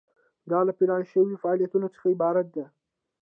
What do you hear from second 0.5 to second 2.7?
دا له پلان شوو فعالیتونو څخه عبارت ده.